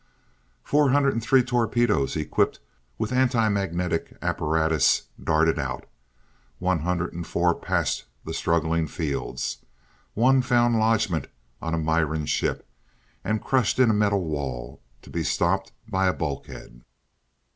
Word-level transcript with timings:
Four 0.63 0.89
hundred 0.89 1.13
and 1.13 1.21
three 1.21 1.43
torpedoes, 1.43 2.15
equipped 2.15 2.59
with 2.97 3.11
anti 3.13 3.49
magnetic 3.49 4.17
apparatus 4.19 5.03
darted 5.23 5.59
out. 5.59 5.85
One 6.57 6.79
hundred 6.79 7.13
and 7.13 7.27
four 7.27 7.53
passed 7.53 8.05
the 8.25 8.33
struggling 8.33 8.87
fields. 8.87 9.59
One 10.15 10.41
found 10.41 10.79
lodgement 10.79 11.27
on 11.61 11.75
a 11.75 11.77
Miran 11.77 12.25
ship, 12.25 12.67
and 13.23 13.43
crushed 13.43 13.77
in 13.77 13.91
a 13.91 13.93
metal 13.93 14.23
wall, 14.25 14.81
to 15.03 15.11
be 15.11 15.21
stopped 15.23 15.71
by 15.87 16.07
a 16.07 16.13
bulkhead. 16.13 16.81